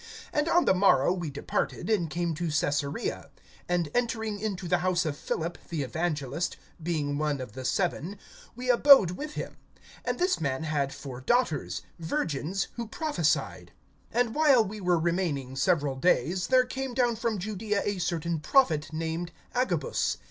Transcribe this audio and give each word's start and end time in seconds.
(8)And 0.33 0.51
on 0.51 0.65
the 0.65 0.73
morrow 0.73 1.13
we 1.13 1.29
departed, 1.29 1.87
and 1.87 2.09
came 2.09 2.33
to 2.33 2.47
Caesarea; 2.49 3.29
and 3.69 3.91
entering 3.93 4.39
into 4.39 4.67
the 4.67 4.79
house 4.79 5.05
of 5.05 5.15
Philip 5.15 5.59
the 5.69 5.83
evangelist, 5.83 6.57
being 6.81 7.19
one 7.19 7.39
of 7.39 7.51
the 7.51 7.63
Seven, 7.63 8.17
we 8.55 8.67
abode 8.67 9.11
with 9.11 9.35
him. 9.35 9.57
(9)And 10.07 10.17
this 10.17 10.41
man 10.41 10.63
had 10.63 10.91
four 10.91 11.21
daughters, 11.21 11.83
virgins, 11.99 12.69
who 12.77 12.87
prophesied. 12.87 13.73
(10)And 14.11 14.33
while 14.33 14.65
we 14.65 14.81
were 14.81 14.97
remaining 14.97 15.55
several 15.55 15.95
days, 15.95 16.47
there 16.47 16.65
came 16.65 16.95
down 16.95 17.15
from 17.15 17.37
Judaea 17.37 17.83
a 17.85 17.99
certain 17.99 18.39
prophet, 18.39 18.91
named 18.91 19.31
Agabus. 19.53 20.17